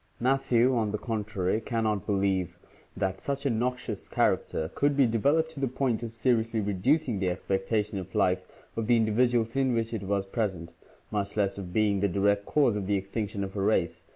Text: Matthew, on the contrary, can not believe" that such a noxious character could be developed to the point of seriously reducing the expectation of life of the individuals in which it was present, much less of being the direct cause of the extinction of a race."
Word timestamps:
Matthew, 0.19 0.75
on 0.75 0.89
the 0.91 0.97
contrary, 0.97 1.61
can 1.61 1.83
not 1.83 2.07
believe" 2.07 2.57
that 2.97 3.21
such 3.21 3.45
a 3.45 3.51
noxious 3.51 4.07
character 4.07 4.71
could 4.73 4.97
be 4.97 5.05
developed 5.05 5.51
to 5.51 5.59
the 5.59 5.67
point 5.67 6.01
of 6.01 6.15
seriously 6.15 6.59
reducing 6.59 7.19
the 7.19 7.29
expectation 7.29 7.99
of 7.99 8.15
life 8.15 8.43
of 8.75 8.87
the 8.87 8.97
individuals 8.97 9.55
in 9.55 9.75
which 9.75 9.93
it 9.93 10.01
was 10.01 10.25
present, 10.25 10.73
much 11.11 11.37
less 11.37 11.59
of 11.59 11.71
being 11.71 11.99
the 11.99 12.07
direct 12.07 12.47
cause 12.47 12.75
of 12.75 12.87
the 12.87 12.95
extinction 12.95 13.43
of 13.43 13.55
a 13.55 13.61
race." 13.61 14.01